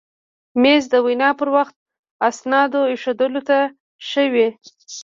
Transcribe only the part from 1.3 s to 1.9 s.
پر وخت